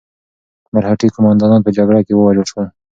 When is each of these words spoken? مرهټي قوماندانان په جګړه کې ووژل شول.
مرهټي 0.73 1.07
قوماندانان 1.15 1.61
په 1.63 1.71
جګړه 1.77 1.99
کې 2.05 2.13
ووژل 2.15 2.45
شول. 2.51 2.67